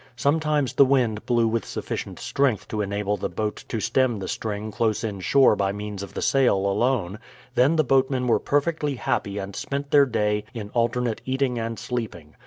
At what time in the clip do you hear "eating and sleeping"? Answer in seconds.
11.23-12.35